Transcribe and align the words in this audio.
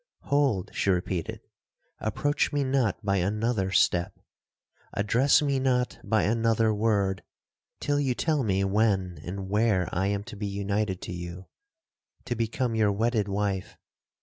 'Hold!' 0.23 0.71
she 0.73 0.89
repeated—'approach 0.89 2.51
me 2.51 2.63
not 2.63 3.05
by 3.05 3.17
another 3.17 3.69
step,—address 3.69 5.43
me 5.43 5.59
not 5.59 5.99
by 6.03 6.23
another 6.23 6.73
word,—till 6.73 7.99
you 7.99 8.15
tell 8.15 8.41
me 8.41 8.63
when 8.63 9.19
and 9.23 9.47
where 9.47 9.87
I 9.93 10.07
am 10.07 10.23
to 10.23 10.35
be 10.35 10.47
united 10.47 11.01
to 11.03 11.11
you,—to 11.13 12.35
become 12.35 12.73
your 12.73 12.91
wedded 12.91 13.27
wife! 13.27 13.77